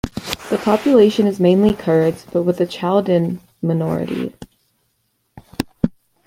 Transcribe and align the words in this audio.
The 0.49 0.57
population 0.59 1.27
is 1.27 1.39
mainly 1.39 1.75
Kurds, 1.75 2.25
but 2.33 2.41
with 2.41 2.59
an 2.59 2.67
Chaldean 2.69 3.39
minority. 3.61 4.33